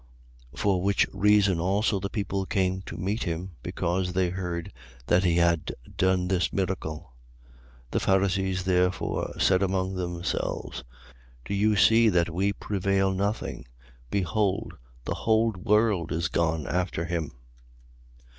12:18. 0.53 0.59
For 0.59 0.81
which 0.81 1.07
reason 1.13 1.59
also 1.59 1.99
the 1.99 2.09
people 2.09 2.47
came 2.47 2.81
to 2.87 2.97
meet 2.97 3.21
him, 3.21 3.51
because 3.61 4.13
they 4.13 4.31
heard 4.31 4.73
that 5.05 5.23
he 5.23 5.35
had 5.37 5.75
done 5.95 6.27
this 6.27 6.51
miracle. 6.51 7.13
12:19. 7.91 7.91
The 7.91 7.99
Pharisees 7.99 8.63
therefore 8.63 9.35
said 9.39 9.61
among 9.61 9.93
themselves: 9.93 10.83
Do 11.45 11.53
you 11.53 11.75
see 11.75 12.09
that 12.09 12.31
we 12.33 12.51
prevail 12.51 13.13
nothing? 13.13 13.65
Behold, 14.09 14.73
the 15.05 15.13
whole 15.13 15.51
world 15.51 16.11
is 16.11 16.29
gone 16.29 16.65
after 16.65 17.05
him. 17.05 17.33